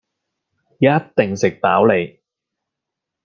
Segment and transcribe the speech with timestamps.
[0.79, 2.19] 一定食飽你